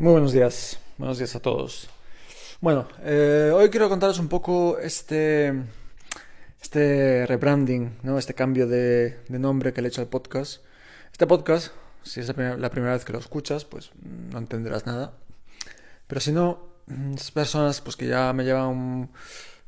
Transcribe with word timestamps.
Muy 0.00 0.12
buenos 0.12 0.32
días, 0.32 0.80
buenos 0.96 1.18
días 1.18 1.36
a 1.36 1.40
todos. 1.40 1.90
Bueno, 2.62 2.88
eh, 3.02 3.52
hoy 3.54 3.68
quiero 3.68 3.90
contaros 3.90 4.18
un 4.18 4.28
poco 4.28 4.78
este, 4.78 5.52
este 6.58 7.26
rebranding, 7.26 7.98
¿no? 8.02 8.16
este 8.16 8.32
cambio 8.32 8.66
de, 8.66 9.18
nombre 9.28 9.74
que 9.74 9.82
le 9.82 9.88
he 9.88 9.90
hecho 9.90 10.00
al 10.00 10.06
podcast. 10.06 10.62
Este 11.12 11.26
podcast, 11.26 11.72
si 12.02 12.20
es 12.20 12.28
la 12.28 12.70
primera, 12.70 12.94
vez 12.94 13.04
que 13.04 13.12
lo 13.12 13.18
escuchas, 13.18 13.66
pues 13.66 13.90
no 14.32 14.38
entenderás 14.38 14.86
nada. 14.86 15.18
Pero 16.06 16.22
si 16.22 16.32
no, 16.32 16.66
esas 17.14 17.30
personas 17.32 17.82
pues 17.82 17.94
que 17.94 18.06
ya 18.06 18.32
me 18.32 18.44
llevan 18.44 19.10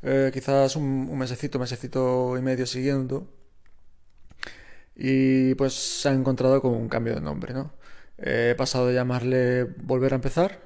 eh, 0.01 0.31
quizás 0.33 0.77
un, 0.77 1.09
un 1.11 1.19
mesecito, 1.19 1.59
mesecito 1.59 2.39
y 2.39 2.41
medio 2.41 2.65
siguiendo, 2.65 3.29
y 4.97 5.55
pues 5.57 5.75
se 5.75 6.09
han 6.09 6.21
encontrado 6.21 6.63
con 6.63 6.73
un 6.73 6.89
cambio 6.89 7.17
de 7.17 7.21
nombre, 7.21 7.53
¿no? 7.53 7.83
He 8.19 8.55
pasado 8.57 8.87
de 8.87 8.95
llamarle 8.95 9.65
Volver 9.65 10.13
a 10.13 10.17
empezar 10.17 10.61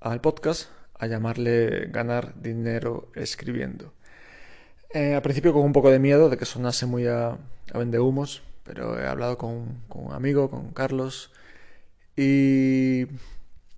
al 0.00 0.20
podcast 0.20 0.70
a 0.98 1.06
llamarle 1.06 1.86
Ganar 1.90 2.40
dinero 2.40 3.10
escribiendo. 3.14 3.92
Eh, 4.90 5.14
al 5.14 5.22
principio 5.22 5.52
con 5.52 5.62
un 5.62 5.72
poco 5.72 5.90
de 5.90 5.98
miedo 5.98 6.28
de 6.28 6.36
que 6.36 6.44
sonase 6.44 6.86
muy 6.86 7.06
a, 7.06 7.30
a 7.30 7.78
vendehumos, 7.78 8.42
pero 8.64 8.98
he 8.98 9.06
hablado 9.06 9.38
con, 9.38 9.82
un 9.88 10.12
amigo, 10.12 10.50
con 10.50 10.72
Carlos, 10.72 11.30
y 12.16 13.06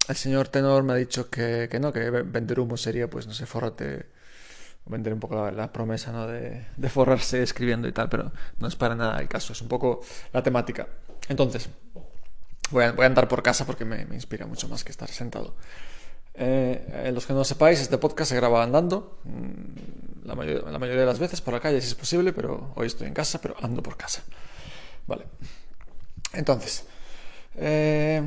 el 0.08 0.16
señor 0.16 0.48
Tenor 0.48 0.82
me 0.82 0.94
ha 0.94 0.96
dicho 0.96 1.28
que, 1.28 1.68
no, 1.80 1.92
que 1.92 2.10
vender 2.10 2.60
humo 2.60 2.76
sería, 2.76 3.10
pues 3.10 3.26
no 3.26 3.34
sé, 3.34 3.44
forrate, 3.44 4.06
vender 4.86 5.12
un 5.12 5.20
poco 5.20 5.50
la, 5.50 5.72
promesa 5.72 6.10
¿no? 6.10 6.26
de, 6.26 6.66
de, 6.76 6.88
forrarse 6.88 7.42
escribiendo 7.42 7.86
y 7.86 7.92
tal, 7.92 8.08
pero 8.08 8.32
no 8.58 8.66
es 8.66 8.76
para 8.76 8.94
nada 8.94 9.20
el 9.20 9.28
caso, 9.28 9.52
es 9.52 9.60
un 9.60 9.68
poco 9.68 10.00
la 10.32 10.42
temática. 10.42 10.88
Entonces, 11.28 11.68
Voy 12.70 12.84
a, 12.84 12.88
andar 13.06 13.28
por 13.28 13.42
casa 13.42 13.66
porque 13.66 13.84
me, 13.84 14.02
inspira 14.14 14.46
mucho 14.46 14.68
más 14.68 14.84
que 14.84 14.90
estar 14.90 15.08
sentado. 15.08 15.54
Eh, 16.34 17.10
los 17.12 17.26
que 17.26 17.32
no 17.32 17.44
sepáis, 17.44 17.80
este 17.80 17.98
podcast 17.98 18.30
se 18.30 18.36
graba 18.36 18.62
andando, 18.62 19.18
mm, 19.24 20.26
la, 20.26 20.34
mayoría 20.34 21.00
de 21.00 21.06
las 21.06 21.18
veces 21.18 21.40
por 21.40 21.54
la 21.54 21.60
calle 21.60 21.80
si 21.80 21.88
es 21.88 21.94
posible, 21.94 22.32
pero 22.32 22.72
hoy 22.76 22.86
estoy 22.86 23.08
en 23.08 23.14
casa, 23.14 23.40
pero 23.40 23.56
ando 23.60 23.82
por 23.82 23.96
casa. 23.96 24.22
Vale. 25.06 25.26
Entonces, 26.32 26.84
eh, 27.56 28.22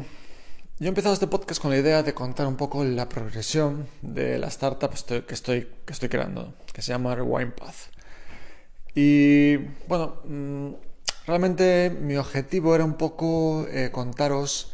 yo 0.79 0.85
he 0.85 0.89
empezado 0.89 1.13
este 1.13 1.27
podcast 1.27 1.61
con 1.61 1.71
la 1.71 1.77
idea 1.77 2.03
de 2.03 2.13
contar 2.13 2.45
un 2.45 2.57
poco 2.57 2.83
la 2.83 3.07
progresión 3.07 3.87
de 4.01 4.37
la 4.37 4.47
startup 4.47 4.89
que 4.89 5.33
estoy, 5.33 5.67
que 5.85 5.93
estoy 5.93 6.09
creando, 6.09 6.53
que 6.73 6.81
se 6.81 6.91
llama 6.91 7.15
Rewind 7.15 7.53
Path. 7.53 7.93
Y 8.95 9.57
bueno, 9.87 10.17
mm, 10.25 10.73
Realmente 11.25 11.89
mi 11.89 12.17
objetivo 12.17 12.75
era 12.75 12.83
un 12.83 12.95
poco 12.95 13.65
eh, 13.69 13.91
contaros 13.91 14.73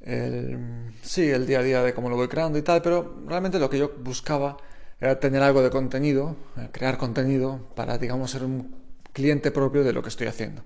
el, 0.00 0.92
sí, 1.02 1.28
el 1.28 1.46
día 1.46 1.58
a 1.58 1.62
día 1.62 1.82
de 1.82 1.92
cómo 1.92 2.08
lo 2.08 2.16
voy 2.16 2.28
creando 2.28 2.56
y 2.58 2.62
tal, 2.62 2.82
pero 2.82 3.22
realmente 3.26 3.58
lo 3.58 3.68
que 3.68 3.78
yo 3.78 3.92
buscaba 3.98 4.56
era 5.00 5.18
tener 5.18 5.42
algo 5.42 5.62
de 5.62 5.70
contenido, 5.70 6.36
eh, 6.56 6.68
crear 6.72 6.98
contenido 6.98 7.60
para, 7.74 7.98
digamos, 7.98 8.30
ser 8.30 8.44
un 8.44 8.76
cliente 9.12 9.50
propio 9.50 9.82
de 9.82 9.92
lo 9.92 10.02
que 10.02 10.08
estoy 10.08 10.28
haciendo. 10.28 10.62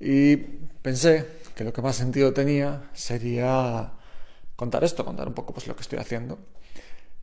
Y 0.00 0.36
pensé 0.36 1.26
que 1.56 1.64
lo 1.64 1.72
que 1.72 1.82
más 1.82 1.96
sentido 1.96 2.32
tenía 2.32 2.88
sería 2.92 3.92
contar 4.54 4.84
esto, 4.84 5.04
contar 5.04 5.26
un 5.26 5.34
poco 5.34 5.52
pues 5.52 5.66
lo 5.66 5.74
que 5.74 5.82
estoy 5.82 5.98
haciendo. 5.98 6.38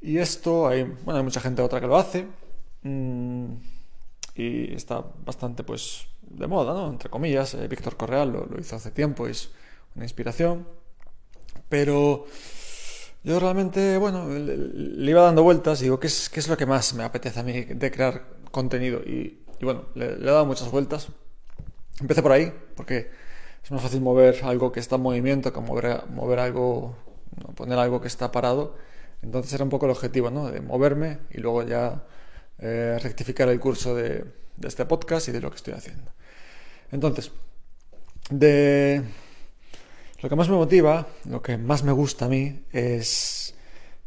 Y 0.01 0.17
esto, 0.17 0.67
hay, 0.67 0.83
bueno, 0.83 1.19
hay 1.19 1.23
mucha 1.23 1.39
gente 1.39 1.61
otra 1.61 1.79
que 1.79 1.87
lo 1.87 1.97
hace. 1.97 2.27
Mm, 2.83 3.55
y 4.35 4.73
está 4.73 5.03
bastante 5.25 5.63
pues 5.63 6.07
de 6.29 6.47
moda, 6.47 6.73
¿no? 6.73 6.89
Entre 6.89 7.09
comillas, 7.09 7.53
eh, 7.53 7.67
Víctor 7.67 7.97
Correal 7.97 8.31
lo, 8.31 8.59
hizo 8.59 8.75
hace 8.75 8.91
tiempo, 8.91 9.27
es 9.27 9.51
una 9.95 10.05
inspiración, 10.05 10.67
pero 11.69 12.25
yo 13.23 13.39
realmente, 13.39 13.97
bueno, 13.97 14.27
le, 14.29 15.09
iba 15.09 15.23
dando 15.23 15.43
vueltas 15.43 15.81
y 15.81 15.85
digo, 15.85 15.99
¿qué 15.99 16.07
es, 16.07 16.29
¿qué 16.29 16.39
es, 16.39 16.47
lo 16.47 16.57
que 16.57 16.65
más 16.65 16.93
me 16.93 17.03
apetece 17.03 17.39
a 17.39 17.43
mí 17.43 17.63
de 17.63 17.91
crear 17.91 18.25
contenido? 18.51 18.99
Y, 18.99 19.39
bueno, 19.61 19.85
le, 19.95 20.13
he 20.13 20.19
dado 20.19 20.45
muchas 20.45 20.69
vueltas. 20.69 21.07
Empecé 21.99 22.21
por 22.21 22.31
ahí, 22.33 22.53
porque 22.75 23.09
es 23.63 23.71
más 23.71 23.81
fácil 23.81 24.01
mover 24.01 24.43
algo 24.43 24.71
que 24.71 24.79
está 24.79 24.97
en 24.97 25.01
movimiento 25.01 25.51
que 25.53 25.59
mover, 25.61 26.03
mover 26.09 26.39
algo, 26.39 26.95
poner 27.55 27.79
algo 27.79 28.01
que 28.01 28.07
está 28.07 28.31
parado. 28.31 28.75
Entonces 29.21 29.53
era 29.53 29.63
un 29.63 29.69
poco 29.69 29.85
el 29.85 29.91
objetivo, 29.91 30.29
¿no? 30.29 30.51
De 30.51 30.61
moverme 30.61 31.19
y 31.31 31.39
luego 31.39 31.63
ya 31.63 32.03
eh, 32.59 32.97
rectificar 33.01 33.49
el 33.49 33.59
curso 33.59 33.95
de, 33.95 34.25
este 34.63 34.85
podcast 34.85 35.27
y 35.27 35.31
de 35.31 35.41
lo 35.41 35.49
que 35.49 35.57
estoy 35.57 35.73
haciendo. 35.73 36.11
Entonces, 36.91 37.31
de 38.29 39.03
lo 40.21 40.29
que 40.29 40.35
más 40.35 40.49
me 40.49 40.55
motiva, 40.55 41.07
lo 41.25 41.41
que 41.41 41.57
más 41.57 41.83
me 41.83 41.91
gusta 41.91 42.25
a 42.25 42.29
mí 42.29 42.65
es, 42.71 43.55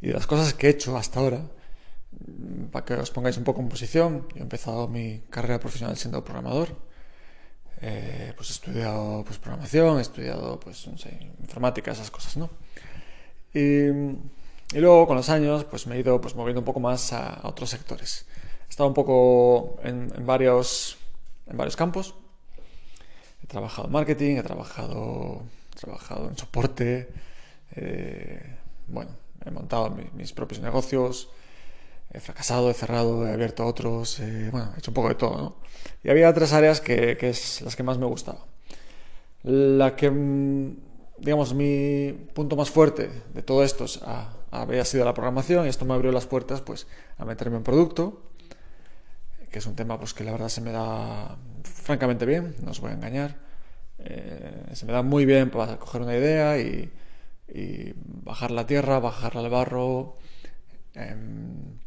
y 0.00 0.08
de 0.08 0.14
las 0.14 0.26
cosas 0.26 0.54
que 0.54 0.66
he 0.68 0.70
hecho 0.70 0.96
hasta 0.96 1.20
ahora, 1.20 1.42
mm, 2.10 2.64
para 2.66 2.84
que 2.84 2.94
os 2.94 3.10
pongáis 3.10 3.36
un 3.36 3.44
poco 3.44 3.60
en 3.60 3.68
posición, 3.68 4.26
yo 4.34 4.40
he 4.40 4.42
empezado 4.42 4.88
mi 4.88 5.22
carrera 5.30 5.60
profesional 5.60 5.96
siendo 5.96 6.24
programador, 6.24 6.76
eh, 7.80 8.32
pues 8.36 8.50
he 8.50 8.52
estudiado 8.52 9.24
pues, 9.24 9.38
programación, 9.38 9.98
he 9.98 10.02
estudiado 10.02 10.58
pues, 10.58 10.86
informática, 11.40 11.92
esas 11.92 12.10
cosas, 12.10 12.36
¿no? 12.36 12.50
Y 13.54 13.90
y 14.74 14.80
luego 14.80 15.06
con 15.06 15.16
los 15.16 15.30
años 15.30 15.64
pues 15.64 15.86
me 15.86 15.96
he 15.96 16.00
ido 16.00 16.20
pues, 16.20 16.34
moviendo 16.34 16.60
un 16.60 16.64
poco 16.64 16.80
más 16.80 17.12
a, 17.12 17.40
otros 17.44 17.70
sectores. 17.70 18.26
He 18.66 18.70
estado 18.70 18.88
un 18.88 18.94
poco 18.94 19.78
en, 19.82 20.12
varios, 20.26 20.98
en 21.46 21.56
varios 21.56 21.74
campos. 21.74 22.14
He 23.48 23.50
trabajado 23.50 23.88
en 23.88 23.92
marketing, 23.92 24.36
he 24.36 24.42
trabajado, 24.42 25.40
trabajado 25.74 26.28
en 26.28 26.36
soporte. 26.36 27.08
Eh, 27.76 28.56
bueno, 28.88 29.12
he 29.42 29.50
montado 29.50 29.96
mis 30.12 30.34
propios 30.34 30.60
negocios. 30.60 31.30
He 32.12 32.20
fracasado, 32.20 32.68
he 32.68 32.74
cerrado, 32.74 33.26
he 33.26 33.32
abierto 33.32 33.64
otros. 33.64 34.20
Eh, 34.20 34.50
bueno, 34.52 34.70
he 34.76 34.80
hecho 34.80 34.90
un 34.90 34.94
poco 34.96 35.08
de 35.08 35.14
todo. 35.14 35.38
¿no? 35.38 35.56
Y 36.04 36.10
había 36.10 36.30
tres 36.34 36.52
áreas 36.52 36.82
que, 36.82 37.16
que 37.16 37.30
es 37.30 37.62
las 37.62 37.74
que 37.74 37.82
más 37.82 37.96
me 37.96 38.04
gustaban. 38.04 38.42
La 39.44 39.96
que 39.96 40.10
digamos, 41.16 41.54
mi 41.54 42.12
punto 42.34 42.54
más 42.54 42.68
fuerte 42.68 43.10
de 43.32 43.42
todo 43.42 43.64
esto 43.64 43.86
había 44.50 44.84
sido 44.84 45.06
la 45.06 45.14
programación 45.14 45.64
y 45.64 45.70
esto 45.70 45.86
me 45.86 45.94
abrió 45.94 46.12
las 46.12 46.26
puertas 46.26 46.60
pues 46.60 46.86
a 47.16 47.24
meterme 47.24 47.56
en 47.56 47.62
producto, 47.62 48.20
que 49.50 49.58
es 49.58 49.66
un 49.66 49.74
tema 49.74 49.98
pues 49.98 50.12
que 50.12 50.22
la 50.22 50.32
verdad 50.32 50.50
se 50.50 50.60
me 50.60 50.70
da 50.70 51.38
francamente 51.88 52.26
bien, 52.26 52.54
no 52.62 52.72
os 52.72 52.80
voy 52.80 52.90
a 52.90 52.94
engañar. 52.94 53.36
Eh, 53.98 54.74
se 54.74 54.84
me 54.84 54.92
da 54.92 55.00
muy 55.02 55.24
bien 55.24 55.48
para 55.48 55.78
coger 55.78 56.02
una 56.02 56.14
idea 56.14 56.58
y, 56.58 56.92
bajar 58.28 58.50
la 58.50 58.66
tierra, 58.66 58.98
bajar 58.98 59.38
al 59.38 59.48
barro 59.48 60.14
em, 60.92 61.78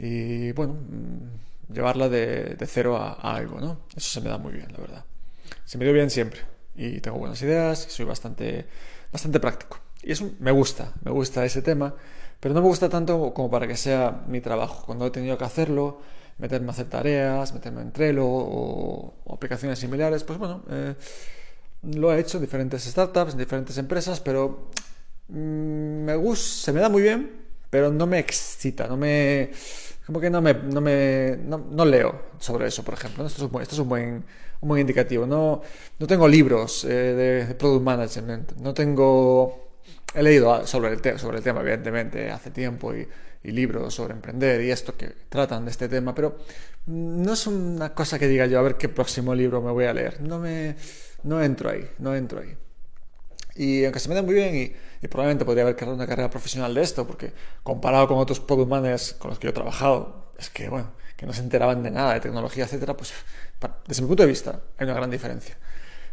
y 0.00 0.50
bueno, 0.50 0.74
mm, 0.74 1.72
llevarla 1.72 2.08
de, 2.08 2.56
cero 2.66 2.96
a, 2.96 3.12
a, 3.12 3.36
algo, 3.36 3.60
¿no? 3.60 3.82
Eso 3.96 4.10
se 4.14 4.20
me 4.20 4.30
da 4.30 4.36
muy 4.36 4.52
bien, 4.52 4.66
la 4.72 4.78
verdad. 4.78 5.04
Se 5.64 5.78
me 5.78 5.84
dio 5.84 5.94
bien 5.94 6.10
siempre 6.10 6.40
y 6.74 6.98
tengo 7.00 7.16
buenas 7.18 7.40
ideas 7.40 7.86
y 7.86 7.90
soy 7.90 8.04
bastante, 8.04 8.66
bastante 9.12 9.38
práctico. 9.38 9.78
Y 10.02 10.10
eso 10.10 10.28
me 10.40 10.50
gusta, 10.50 10.92
me 11.04 11.12
gusta 11.12 11.44
ese 11.44 11.62
tema, 11.62 11.94
pero 12.40 12.52
no 12.52 12.62
me 12.62 12.66
gusta 12.66 12.88
tanto 12.88 13.32
como 13.32 13.48
para 13.48 13.68
que 13.68 13.76
sea 13.76 14.24
mi 14.26 14.40
trabajo. 14.40 14.84
Cuando 14.86 15.06
he 15.06 15.10
tenido 15.12 15.38
que 15.38 15.44
hacerlo, 15.44 16.00
meterme 16.38 16.68
a 16.68 16.70
hacer 16.72 16.86
tareas, 16.88 17.52
meterme 17.54 17.82
en 17.82 17.92
Trello 17.92 18.26
o, 18.26 19.14
aplicaciones 19.32 19.78
similares, 19.78 20.24
pues 20.24 20.38
bueno, 20.38 20.62
eh, 20.70 20.94
lo 21.82 22.12
he 22.12 22.20
hecho 22.20 22.38
en 22.38 22.42
diferentes 22.44 22.84
startups, 22.84 23.32
en 23.32 23.38
diferentes 23.38 23.76
empresas, 23.78 24.20
pero 24.20 24.70
mm, 25.28 26.04
me 26.04 26.16
gusta, 26.16 26.66
se 26.66 26.72
me 26.72 26.80
da 26.80 26.88
muy 26.88 27.02
bien, 27.02 27.46
pero 27.70 27.90
no 27.92 28.06
me 28.06 28.18
excita, 28.18 28.86
no 28.86 28.96
me 28.96 29.50
como 30.06 30.20
que 30.20 30.30
no 30.30 30.40
me, 30.40 30.54
no 30.54 30.80
me 30.80 31.36
no, 31.36 31.84
leo 31.84 32.26
sobre 32.38 32.68
eso, 32.68 32.84
por 32.84 32.94
ejemplo. 32.94 33.26
Esto 33.26 33.44
es 33.44 33.78
un, 33.80 33.88
buen, 33.88 34.24
un 34.60 34.78
indicativo. 34.78 35.26
No, 35.26 35.62
no 35.98 36.06
tengo 36.06 36.28
libros 36.28 36.84
eh, 36.84 37.44
de, 37.48 37.54
product 37.56 37.82
management, 37.82 38.52
no 38.58 38.72
tengo 38.72 39.66
he 40.14 40.22
leído 40.22 40.64
sobre 40.66 40.92
el, 40.92 41.18
sobre 41.18 41.38
el 41.38 41.42
tema, 41.42 41.60
evidentemente, 41.60 42.30
hace 42.30 42.52
tiempo 42.52 42.94
y, 42.94 43.06
y, 43.46 43.52
libros 43.52 43.94
sobre 43.94 44.14
emprender 44.14 44.62
y 44.62 44.70
esto 44.70 44.96
que 44.96 45.06
tratan 45.28 45.64
de 45.64 45.70
este 45.70 45.88
tema, 45.88 46.14
pero 46.14 46.38
no 46.86 47.32
es 47.32 47.46
una 47.46 47.94
cosa 47.94 48.18
que 48.18 48.28
diga 48.28 48.46
yo 48.46 48.58
a 48.58 48.62
ver 48.62 48.76
qué 48.76 48.88
próximo 48.88 49.34
libro 49.34 49.62
me 49.62 49.70
voy 49.70 49.84
a 49.84 49.94
leer. 49.94 50.20
No 50.20 50.38
me 50.38 50.76
no 51.22 51.42
entro 51.42 51.70
ahí, 51.70 51.88
no 51.98 52.14
entro 52.14 52.40
ahí. 52.40 52.56
Y 53.56 53.84
aunque 53.84 54.00
se 54.00 54.08
me 54.08 54.14
da 54.14 54.22
muy 54.22 54.34
bien 54.34 54.54
y, 54.54 55.08
probablemente 55.08 55.44
podría 55.44 55.62
haber 55.62 55.76
creado 55.76 55.94
una 55.94 56.06
carrera 56.06 56.28
profesional 56.28 56.74
de 56.74 56.82
esto, 56.82 57.06
porque 57.06 57.32
comparado 57.62 58.08
con 58.08 58.18
otros 58.18 58.40
product 58.40 59.18
con 59.18 59.30
los 59.30 59.38
que 59.38 59.44
yo 59.44 59.50
he 59.50 59.52
trabajado, 59.52 60.32
es 60.36 60.50
que, 60.50 60.68
bueno, 60.68 60.92
que 61.16 61.26
no 61.26 61.32
se 61.32 61.40
enteraban 61.40 61.82
de 61.82 61.90
nada 61.90 62.14
de 62.14 62.20
tecnología, 62.20 62.64
etcétera, 62.64 62.96
pues 62.96 63.12
desde 63.86 64.02
mi 64.02 64.08
punto 64.08 64.24
de 64.24 64.28
vista 64.28 64.60
hay 64.78 64.84
una 64.84 64.94
gran 64.94 65.10
diferencia. 65.10 65.56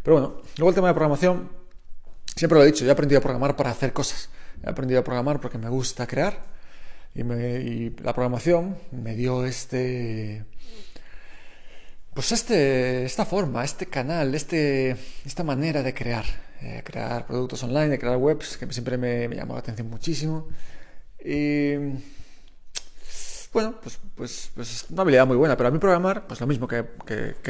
Pero 0.04 0.16
bueno, 0.16 0.42
luego 0.58 0.70
el 0.70 0.76
tema 0.76 0.90
de 0.90 0.94
programación, 0.94 1.50
siempre 2.36 2.58
lo 2.58 2.64
he 2.64 2.68
dicho, 2.68 2.84
yo 2.84 2.90
he 2.90 2.94
aprendido 2.94 3.20
a 3.20 3.22
programar 3.22 3.56
para 3.56 3.72
hacer 3.72 3.94
cosas. 3.94 4.30
He 4.64 4.70
aprendido 4.70 5.00
a 5.00 5.04
programar 5.04 5.40
porque 5.40 5.58
me 5.58 5.70
gusta 5.70 6.06
crear 6.06 6.53
y, 7.16 7.22
y 7.22 7.96
la 8.02 8.14
programación 8.14 8.78
me 8.92 9.16
dio 9.16 9.46
este 9.46 10.46
pues 12.14 12.32
este, 12.32 13.06
esta 13.06 13.26
forma, 13.26 13.64
este 13.64 13.88
canal, 13.88 14.36
este, 14.36 14.96
esta 15.26 15.44
manera 15.44 15.82
de 15.82 15.94
crear, 15.94 16.26
eh, 16.62 16.82
crear 16.86 17.26
productos 17.26 17.64
online, 17.64 17.98
crear 17.98 18.18
webs, 18.18 18.58
que 18.58 18.72
siempre 18.72 18.98
me, 18.98 19.28
me 19.28 19.36
llamó 19.36 19.54
la 19.54 19.60
atención 19.60 19.90
muchísimo. 19.90 20.48
Y 21.24 21.76
bueno, 23.52 23.80
pues, 23.82 24.00
pues, 24.16 24.52
pues, 24.54 24.72
es 24.72 24.90
una 24.92 25.02
habilidad 25.02 25.26
muy 25.26 25.38
buena, 25.38 25.58
pero 25.58 25.70
a 25.70 25.72
mí 25.72 25.80
programar, 25.80 26.28
pues 26.28 26.40
lo 26.40 26.48
mismo 26.48 26.68
que, 26.68 26.86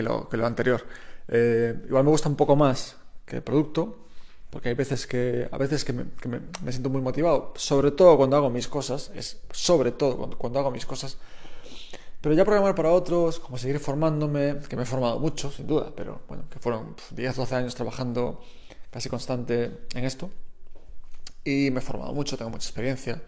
lo, 0.02 0.30
que 0.30 0.38
lo, 0.38 0.46
anterior. 0.46 0.86
Eh, 1.28 1.76
igual 1.86 2.06
me 2.06 2.12
gusta 2.12 2.30
un 2.30 2.36
poco 2.36 2.56
más 2.56 2.96
que 3.26 3.38
el 3.38 3.44
producto, 3.44 4.03
porque 4.54 4.70
hay 4.70 4.76
veces 4.76 5.08
que, 5.08 5.50
a 5.52 5.58
veces 5.58 5.84
que, 5.84 5.94
me, 5.94 6.06
siento 6.70 6.92
muy 6.92 7.02
motivado, 7.02 7.54
sobre 7.56 7.90
todo 7.90 8.16
cuando 8.18 8.38
hago 8.38 8.52
mis 8.52 8.68
cosas, 8.68 9.10
es 9.16 9.40
sobre 9.52 9.92
todo 9.92 10.16
cuando, 10.16 10.38
cuando 10.38 10.60
hago 10.60 10.70
mis 10.70 10.86
cosas. 10.86 11.18
Pero 12.22 12.36
ya 12.36 12.46
programar 12.46 12.76
para 12.76 12.92
otros, 12.92 13.40
como 13.40 13.58
seguir 13.58 13.80
formándome, 13.80 14.60
que 14.70 14.76
me 14.76 14.84
he 14.84 14.86
formado 14.86 15.20
mucho, 15.20 15.52
sin 15.52 15.66
duda, 15.66 15.92
pero 15.96 16.22
bueno, 16.28 16.44
que 16.52 16.60
fueron 16.60 16.96
10, 17.10 17.36
12 17.36 17.56
años 17.56 17.74
trabajando 17.74 18.44
casi 18.92 19.10
constante 19.10 19.72
en 19.96 20.06
esto. 20.06 20.30
Y 21.44 21.72
me 21.72 21.80
he 21.80 21.82
formado 21.82 22.14
mucho, 22.14 22.38
tengo 22.38 22.52
mucha 22.52 22.68
experiencia 22.68 23.20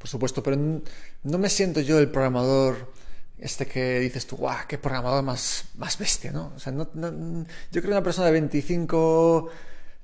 por 0.00 0.08
supuesto, 0.08 0.42
pero 0.42 0.56
no 0.56 1.38
me 1.38 1.50
siento 1.50 1.80
yo 1.80 1.98
el 1.98 2.10
programador 2.10 2.90
este 3.36 3.66
que 3.66 3.98
dices 4.00 4.26
tú, 4.26 4.36
guau, 4.36 4.56
qué 4.66 4.78
programador 4.78 5.22
más, 5.22 5.66
más 5.76 5.98
bestia, 5.98 6.32
¿no? 6.32 6.52
O 6.56 6.58
sea, 6.58 6.72
no, 6.72 6.88
yo 6.94 7.44
creo 7.70 7.82
que 7.82 7.88
una 7.88 8.02
persona 8.02 8.26
de 8.26 8.32
25, 8.32 9.50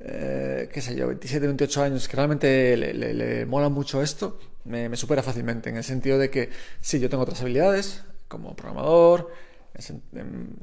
eh, 0.00 0.68
qué 0.72 0.80
sé 0.80 0.94
yo, 0.94 1.06
27, 1.06 1.46
28 1.46 1.82
años, 1.82 2.08
que 2.08 2.16
realmente 2.16 2.76
le, 2.76 3.46
mola 3.46 3.68
mucho 3.68 4.02
esto, 4.02 4.38
me, 4.64 4.94
supera 4.96 5.22
fácilmente, 5.22 5.70
en 5.70 5.76
el 5.76 5.84
sentido 5.84 6.18
de 6.18 6.30
que 6.30 6.50
sí, 6.80 7.00
yo 7.00 7.08
tengo 7.08 7.22
otras 7.22 7.40
habilidades 7.40 8.04
como 8.28 8.54
programador, 8.54 9.30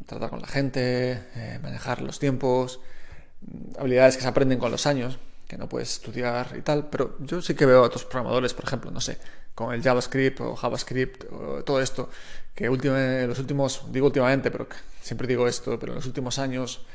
tratar 0.05 0.29
con 0.29 0.41
la 0.41 0.47
gente, 0.47 1.19
eh, 1.35 1.59
manejar 1.61 2.01
los 2.01 2.19
tiempos, 2.19 2.79
habilidades 3.77 4.17
que 4.17 4.23
se 4.23 4.27
aprenden 4.27 4.59
con 4.59 4.71
los 4.71 4.85
años, 4.85 5.17
que 5.47 5.57
no 5.57 5.69
puedes 5.69 5.93
estudiar 5.93 6.55
y 6.57 6.61
tal, 6.61 6.89
pero 6.89 7.17
yo 7.19 7.41
sí 7.41 7.53
que 7.55 7.65
veo 7.65 7.79
a 7.79 7.87
otros 7.87 8.05
programadores, 8.05 8.53
por 8.53 8.65
ejemplo, 8.65 8.91
no 8.91 9.01
sé, 9.01 9.17
con 9.55 9.73
el 9.73 9.81
JavaScript 9.81 10.41
o 10.41 10.55
JavaScript 10.55 11.25
todo 11.65 11.81
esto, 11.81 12.09
que 12.53 12.65
en 12.65 13.27
los 13.27 13.39
últimos, 13.39 13.85
digo 13.91 14.07
últimamente, 14.07 14.51
pero 14.51 14.67
siempre 15.01 15.27
digo 15.27 15.47
esto, 15.47 15.79
pero 15.79 15.93
en 15.93 15.97
los 15.97 16.05
últimos 16.05 16.37
años 16.39 16.85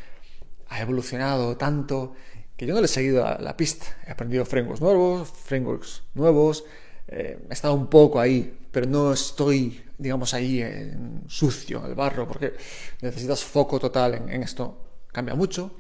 ha 0.68 0.80
evolucionado 0.80 1.56
tanto 1.56 2.14
que 2.56 2.66
yo 2.66 2.74
no 2.74 2.80
le 2.80 2.86
he 2.86 2.88
seguido 2.88 3.24
la, 3.38 3.56
pista. 3.56 3.86
He 4.06 4.10
aprendido 4.10 4.44
frameworks 4.44 4.80
nuevos, 4.80 5.28
frameworks 5.28 6.02
nuevos, 6.14 6.64
eh, 7.06 7.46
he 7.48 7.52
estado 7.52 7.74
un 7.74 7.86
poco 7.86 8.18
ahí, 8.18 8.58
pero 8.70 8.86
no 8.86 9.12
estoy, 9.12 9.84
digamos, 9.96 10.34
ahí 10.34 10.60
en 10.60 11.22
sucio, 11.28 11.78
en 11.84 11.86
el 11.86 11.94
barro, 11.94 12.26
porque 12.26 12.54
necesitas 13.00 13.44
foco 13.44 13.78
total 13.78 14.14
en 14.28 14.42
esto. 14.42 14.84
Cambia 15.12 15.34
mucho 15.34 15.72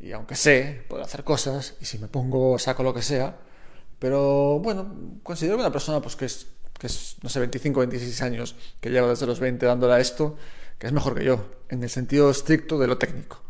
y 0.00 0.12
aunque 0.12 0.36
sé, 0.36 0.84
puedo 0.88 1.02
hacer 1.02 1.24
cosas 1.24 1.74
y 1.80 1.84
si 1.84 1.98
me 1.98 2.08
pongo 2.08 2.58
saco 2.58 2.82
lo 2.82 2.94
que 2.94 3.02
sea. 3.02 3.36
Pero 3.98 4.60
bueno, 4.60 5.20
considero 5.22 5.56
que 5.56 5.62
una 5.62 5.72
persona 5.72 6.00
pues 6.00 6.14
que 6.14 6.26
es, 6.26 6.46
que 6.78 6.86
es, 6.86 7.16
no 7.22 7.28
sé, 7.28 7.40
25, 7.40 7.80
26 7.80 8.22
años, 8.22 8.56
que 8.80 8.90
lleva 8.90 9.08
desde 9.08 9.26
los 9.26 9.40
20 9.40 9.66
dándole 9.66 9.94
a 9.94 10.00
esto, 10.00 10.36
que 10.78 10.86
es 10.86 10.92
mejor 10.92 11.16
que 11.16 11.24
yo, 11.24 11.44
en 11.68 11.82
el 11.82 11.90
sentido 11.90 12.30
estricto 12.30 12.78
de 12.78 12.86
lo 12.86 12.98
técnico. 12.98 13.42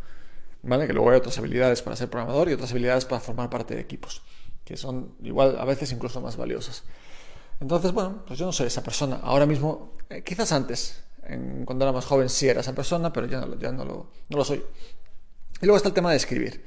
¿Vale? 0.63 0.87
Que 0.87 0.93
luego 0.93 1.11
hay 1.11 1.17
otras 1.17 1.39
habilidades 1.39 1.83
para 1.83 1.97
ser 1.97 2.11
programador 2.11 2.49
y 2.49 2.53
otras 2.53 2.71
habilidades 2.73 3.05
para 3.05 3.21
formar 3.21 3.49
parte 3.49 3.75
de 3.75 3.81
equipos, 3.81 4.23
que 4.65 4.77
son 4.77 5.15
igual 5.23 5.57
a 5.59 5.65
veces 5.65 5.93
incluso 5.93 6.21
más 6.21 6.37
valiosas. 6.37 6.85
Entonces, 7.61 7.93
bueno, 7.93 8.25
pues 8.27 8.39
yo 8.39 8.47
no 8.47 8.53
soy 8.53 8.67
esa 8.67 8.83
persona. 8.83 9.21
Ahora 9.23 9.47
mismo, 9.47 9.93
eh, 10.11 10.23
quizás 10.23 10.53
antes, 10.53 11.03
en, 11.25 11.65
cuando 11.65 11.85
era 11.85 11.93
más 11.93 12.05
joven 12.05 12.29
sí 12.29 12.49
era 12.49 12.61
esa 12.61 12.75
persona, 12.75 13.13
pero 13.13 13.27
ya 13.27 13.41
no, 13.41 13.59
ya 13.59 13.73
no, 13.73 13.85
lo, 13.85 14.11
no 14.29 14.39
lo 14.39 14.45
soy. 14.45 14.65
Y 15.61 15.67
luego 15.67 15.77
está 15.77 15.89
el 15.89 15.95
tema 15.95 16.11
de 16.11 16.17
escribir. 16.17 16.65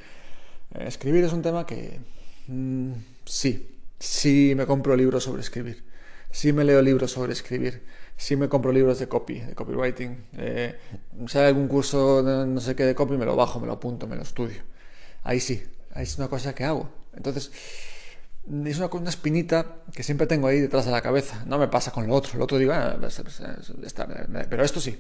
Eh, 0.75 0.85
escribir 0.87 1.23
es 1.23 1.33
un 1.33 1.41
tema 1.41 1.65
que 1.65 1.99
mm, 2.47 2.91
sí, 3.25 3.79
sí 3.99 4.53
me 4.55 4.65
compro 4.65 4.95
libros 4.95 5.23
sobre 5.23 5.41
escribir. 5.41 5.85
Sí 6.31 6.53
me 6.53 6.63
leo 6.63 6.81
libros 6.81 7.11
sobre 7.11 7.33
escribir. 7.33 7.83
Sí 8.21 8.35
me 8.35 8.47
compro 8.47 8.71
libros 8.71 8.99
de 8.99 9.07
copy, 9.07 9.39
de 9.39 9.55
copywriting. 9.55 10.25
Eh, 10.37 10.77
si 11.27 11.37
hay 11.39 11.45
algún 11.45 11.67
curso 11.67 12.21
de 12.21 12.45
no 12.45 12.61
sé 12.61 12.75
qué 12.75 12.83
de 12.83 12.93
copy, 12.93 13.17
me 13.17 13.25
lo 13.25 13.35
bajo, 13.35 13.59
me 13.59 13.65
lo 13.65 13.73
apunto, 13.73 14.05
me 14.05 14.15
lo 14.15 14.21
estudio. 14.21 14.61
Ahí 15.23 15.39
sí, 15.39 15.63
ahí 15.95 16.03
es 16.03 16.19
una 16.19 16.27
cosa 16.27 16.53
que 16.53 16.63
hago. 16.63 16.87
Entonces, 17.15 17.51
es 18.63 18.77
una, 18.77 18.89
una, 18.91 19.09
espinita 19.09 19.77
que 19.91 20.03
siempre 20.03 20.27
tengo 20.27 20.45
ahí 20.45 20.59
detrás 20.59 20.85
de 20.85 20.91
la 20.91 21.01
cabeza. 21.01 21.43
No 21.47 21.57
me 21.57 21.67
pasa 21.67 21.91
con 21.91 22.05
lo 22.05 22.13
otro. 22.13 22.37
Lo 22.37 22.43
otro 22.43 22.59
digo, 22.59 22.73
ah, 22.73 22.95
pero 22.99 24.63
esto 24.63 24.79
sí. 24.79 24.95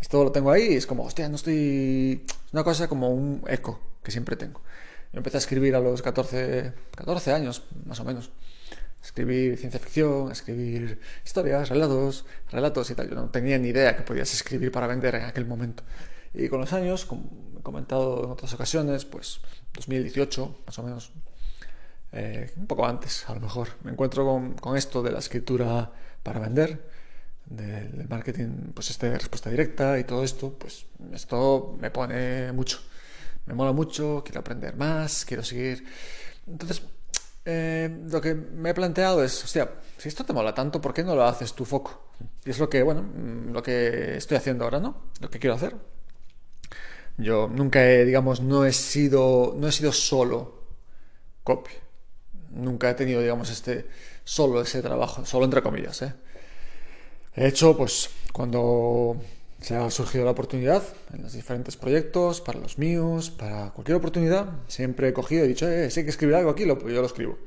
Esto 0.00 0.24
lo 0.24 0.32
tengo 0.32 0.50
ahí 0.50 0.72
y 0.72 0.76
es 0.76 0.86
como, 0.86 1.04
hostia, 1.04 1.28
no 1.28 1.36
estoy... 1.36 2.24
Es 2.26 2.52
una 2.54 2.64
cosa 2.64 2.88
como 2.88 3.10
un 3.10 3.44
eco 3.46 3.78
que 4.02 4.10
siempre 4.10 4.36
tengo. 4.36 4.62
Yo 5.12 5.18
empecé 5.18 5.36
a 5.36 5.40
escribir 5.40 5.76
a 5.76 5.80
los 5.80 6.00
14, 6.00 6.72
14 6.96 7.30
años, 7.30 7.64
más 7.84 8.00
o 8.00 8.04
menos. 8.06 8.30
Escribir 9.02 9.56
ciencia 9.56 9.80
ficción, 9.80 10.30
escribir 10.32 11.00
historias, 11.24 11.68
relatos, 11.68 12.26
relatos 12.50 12.90
y 12.90 12.94
tal. 12.94 13.08
Yo 13.08 13.14
no 13.14 13.30
tenía 13.30 13.58
ni 13.58 13.68
idea 13.68 13.96
que 13.96 14.02
podías 14.02 14.32
escribir 14.34 14.72
para 14.72 14.86
vender 14.86 15.14
en 15.14 15.24
aquel 15.24 15.46
momento. 15.46 15.82
Y 16.34 16.48
con 16.48 16.60
los 16.60 16.72
años, 16.72 17.04
como 17.04 17.30
he 17.58 17.62
comentado 17.62 18.24
en 18.24 18.30
otras 18.30 18.52
ocasiones, 18.54 19.04
pues 19.04 19.40
2018, 19.74 20.62
más 20.66 20.78
o 20.78 20.82
menos, 20.82 21.12
eh, 22.12 22.52
un 22.56 22.66
poco 22.66 22.86
antes 22.86 23.28
a 23.28 23.34
lo 23.34 23.40
mejor, 23.40 23.68
me 23.84 23.92
encuentro 23.92 24.24
con, 24.60 24.76
esto 24.76 25.02
de 25.02 25.12
la 25.12 25.18
escritura 25.18 25.90
para 26.22 26.40
vender 26.40 26.88
del, 27.46 28.08
marketing, 28.08 28.72
pues 28.74 28.90
este 28.90 29.16
respuesta 29.16 29.50
directa 29.50 29.98
y 29.98 30.04
todo 30.04 30.24
esto, 30.24 30.52
pues 30.58 30.86
esto 31.12 31.76
me 31.80 31.90
pone 31.90 32.52
mucho. 32.52 32.80
Me 33.46 33.54
mola 33.54 33.72
mucho, 33.72 34.22
quiero 34.24 34.40
aprender 34.40 34.76
más, 34.76 35.24
quiero 35.24 35.42
seguir. 35.42 35.84
Entonces, 36.46 36.82
eh, 37.50 37.88
lo 38.10 38.20
que 38.20 38.34
me 38.34 38.68
he 38.70 38.74
planteado 38.74 39.24
es, 39.24 39.42
hostia, 39.42 39.70
si 39.96 40.10
esto 40.10 40.22
te 40.22 40.34
mola 40.34 40.52
tanto, 40.52 40.82
¿por 40.82 40.92
qué 40.92 41.02
no 41.02 41.14
lo 41.14 41.24
haces 41.24 41.54
tu 41.54 41.64
foco? 41.64 42.12
Y 42.44 42.50
es 42.50 42.58
lo 42.58 42.68
que, 42.68 42.82
bueno, 42.82 43.02
mm, 43.02 43.52
lo 43.52 43.62
que 43.62 44.18
estoy 44.18 44.36
haciendo 44.36 44.64
ahora, 44.64 44.80
¿no? 44.80 45.04
Lo 45.20 45.30
que 45.30 45.38
quiero 45.38 45.56
hacer. 45.56 45.74
Yo 47.16 47.48
nunca 47.48 47.88
he, 47.88 48.04
digamos, 48.04 48.42
no 48.42 48.66
he 48.66 48.72
sido, 48.74 49.54
no 49.56 49.66
he 49.66 49.72
sido 49.72 49.92
solo 49.92 50.62
copy. 51.42 51.70
Nunca 52.50 52.90
he 52.90 52.94
tenido, 52.94 53.22
digamos, 53.22 53.48
este, 53.48 53.86
solo 54.24 54.60
ese 54.60 54.82
trabajo, 54.82 55.24
solo 55.24 55.46
entre 55.46 55.62
comillas, 55.62 56.02
¿eh? 56.02 56.12
He 57.34 57.48
hecho, 57.48 57.74
pues, 57.74 58.10
cuando 58.30 59.16
se 59.60 59.74
ha 59.76 59.90
surgido 59.90 60.24
la 60.24 60.30
oportunidad 60.30 60.82
en 61.12 61.22
los 61.22 61.32
diferentes 61.32 61.76
proyectos, 61.76 62.40
para 62.40 62.60
los 62.60 62.78
míos, 62.78 63.30
para 63.30 63.70
cualquier 63.70 63.96
oportunidad, 63.96 64.50
siempre 64.68 65.08
he 65.08 65.12
cogido 65.12 65.44
y 65.44 65.48
dicho, 65.48 65.68
eh, 65.68 65.84
hay 65.84 65.90
que 65.90 66.10
escribir 66.10 66.36
algo 66.36 66.50
aquí, 66.50 66.64
lo, 66.64 66.78
yo 66.78 67.00
lo 67.00 67.06
escribo. 67.06 67.38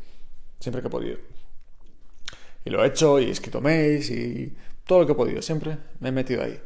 Siempre 0.60 0.82
que 0.82 0.88
he 0.88 0.92
podido. 0.92 1.18
Y 2.66 2.70
lo 2.70 2.84
he 2.84 2.88
hecho 2.88 3.20
y 3.20 3.26
he 3.26 3.32
escrito 3.32 3.62
mails 3.62 4.12
y 4.12 4.54
todo 4.86 5.00
lo 5.00 5.06
que 5.06 5.14
he 5.14 5.16
podido, 5.16 5.42
siempre 5.42 5.78
me 6.00 6.10
he 6.10 6.12
metido 6.12 6.44
ahí. 6.44 6.60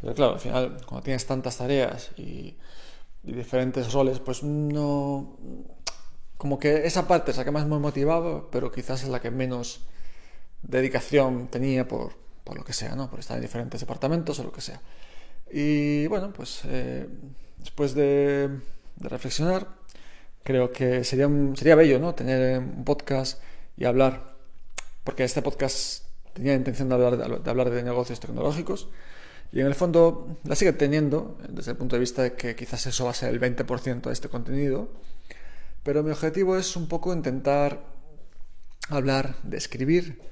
Pero 0.00 0.14
claro, 0.14 0.34
al 0.34 0.40
final, 0.40 0.78
cuando 0.86 1.02
tienes 1.02 1.26
tantas 1.26 1.58
tareas 1.58 2.12
y, 2.16 2.56
y 3.24 3.32
diferentes 3.32 3.92
roles, 3.92 4.20
pues 4.20 4.42
no... 4.42 5.36
Como 6.36 6.58
que 6.58 6.86
esa 6.86 7.06
parte 7.06 7.30
es 7.30 7.36
la 7.36 7.44
que 7.44 7.52
más 7.52 7.66
me 7.66 7.78
motivaba, 7.78 8.50
pero 8.50 8.72
quizás 8.72 9.02
es 9.02 9.08
la 9.08 9.20
que 9.20 9.30
menos 9.30 9.80
dedicación 10.62 11.48
tenía 11.48 11.86
por, 11.86 12.14
por 12.44 12.56
lo 12.56 12.64
que 12.64 12.72
sea, 12.72 12.94
¿no? 12.94 13.08
Por 13.08 13.20
estar 13.20 13.36
en 13.36 13.42
diferentes 13.42 13.80
departamentos 13.80 14.38
o 14.38 14.44
lo 14.44 14.52
que 14.52 14.60
sea. 14.60 14.80
Y 15.50 16.06
bueno, 16.06 16.32
pues 16.32 16.62
eh, 16.64 17.06
después 17.58 17.94
de, 17.94 18.50
reflexionar, 18.98 19.68
creo 20.42 20.72
que 20.72 21.04
sería, 21.04 21.28
sería 21.54 21.74
bello, 21.74 21.98
¿no? 21.98 22.14
Tener 22.14 22.58
un 22.58 22.84
podcast 22.84 23.40
y 23.76 23.84
hablar, 23.84 24.34
porque 25.04 25.24
este 25.24 25.42
podcast 25.42 26.04
tenía 26.32 26.52
la 26.52 26.58
intención 26.58 26.88
de 26.88 26.94
hablar 26.94 27.42
de, 27.42 27.50
hablar 27.50 27.70
de 27.70 27.82
negocios 27.82 28.20
tecnológicos 28.20 28.88
y 29.52 29.60
en 29.60 29.66
el 29.66 29.74
fondo 29.74 30.38
la 30.44 30.56
sigue 30.56 30.72
teniendo 30.72 31.36
desde 31.48 31.72
el 31.72 31.76
punto 31.76 31.96
de 31.96 32.00
vista 32.00 32.22
de 32.22 32.34
que 32.34 32.56
quizás 32.56 32.86
eso 32.86 33.04
va 33.04 33.10
a 33.10 33.14
ser 33.14 33.34
el 33.34 33.40
20% 33.40 34.02
de 34.02 34.12
este 34.12 34.28
contenido, 34.28 34.88
pero 35.82 36.02
mi 36.02 36.10
objetivo 36.10 36.56
es 36.56 36.74
un 36.76 36.88
poco 36.88 37.12
intentar 37.12 37.84
hablar 38.88 39.36
de 39.42 39.58
escribir, 39.58 40.22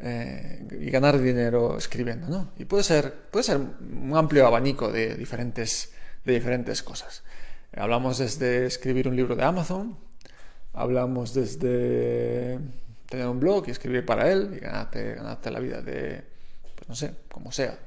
eh, 0.00 0.66
y 0.80 0.90
ganar 0.90 1.20
dinero 1.20 1.76
escribiendo, 1.76 2.28
¿no? 2.28 2.52
Y 2.56 2.64
puede 2.64 2.84
ser, 2.84 3.12
puede 3.30 3.42
ser 3.42 3.58
un 3.58 4.16
amplio 4.16 4.46
abanico 4.46 4.92
de 4.92 5.16
diferentes, 5.16 5.92
de 6.24 6.34
diferentes 6.34 6.82
cosas. 6.82 7.24
Hablamos 7.76 8.18
desde 8.18 8.66
escribir 8.66 9.08
un 9.08 9.16
libro 9.16 9.34
de 9.34 9.44
Amazon, 9.44 9.98
hablamos 10.72 11.34
desde 11.34 12.58
tener 13.08 13.26
un 13.26 13.40
blog 13.40 13.64
y 13.66 13.70
escribir 13.72 14.06
para 14.06 14.30
él 14.30 14.52
y 14.56 14.60
ganarte, 14.60 15.14
ganarte 15.14 15.50
la 15.50 15.58
vida 15.58 15.82
de, 15.82 16.22
pues 16.76 16.88
no 16.88 16.94
sé, 16.94 17.14
como 17.28 17.50
sea, 17.50 17.78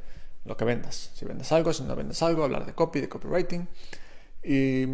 lo 0.46 0.58
que 0.58 0.66
vendas. 0.66 1.12
Si 1.16 1.26
vendes 1.26 1.52
algo, 1.52 1.72
si 1.72 1.84
no 1.84 1.96
vendes 1.96 2.22
algo, 2.24 2.44
hablar 2.44 2.66
de 2.66 2.74
copy, 2.74 3.00
de 3.00 3.08
copywriting 3.08 3.68
y 4.44 4.86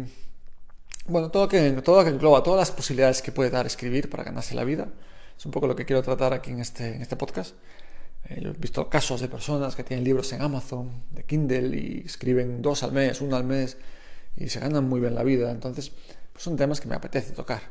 bueno, 1.06 1.30
todo 1.30 1.48
que, 1.48 1.70
todo 1.82 2.04
que 2.04 2.10
engloba 2.10 2.42
todas 2.42 2.60
las 2.60 2.70
posibilidades 2.70 3.22
que 3.22 3.32
puede 3.32 3.50
dar 3.50 3.66
escribir 3.66 4.10
para 4.10 4.24
ganarse 4.24 4.54
la 4.54 4.64
vida 4.64 4.88
es 5.38 5.46
un 5.46 5.52
poco 5.52 5.68
lo 5.68 5.76
que 5.76 5.84
quiero 5.84 6.02
tratar 6.02 6.34
aquí 6.34 6.50
en 6.50 6.60
este, 6.60 6.96
en 6.96 7.02
este 7.02 7.14
podcast. 7.14 7.54
Eh, 8.24 8.40
yo 8.42 8.50
he 8.50 8.52
visto 8.54 8.88
casos 8.90 9.20
de 9.20 9.28
personas 9.28 9.76
que 9.76 9.84
tienen 9.84 10.04
libros 10.04 10.32
en 10.32 10.42
Amazon, 10.42 11.04
de 11.12 11.22
Kindle, 11.22 11.76
y 11.78 12.02
escriben 12.04 12.60
dos 12.60 12.82
al 12.82 12.92
mes, 12.92 13.20
uno 13.20 13.36
al 13.36 13.44
mes, 13.44 13.76
y 14.36 14.48
se 14.48 14.58
ganan 14.58 14.88
muy 14.88 15.00
bien 15.00 15.14
la 15.14 15.22
vida. 15.22 15.50
Entonces, 15.50 15.92
pues 16.32 16.42
son 16.42 16.56
temas 16.56 16.80
que 16.80 16.88
me 16.88 16.96
apetece 16.96 17.32
tocar. 17.32 17.62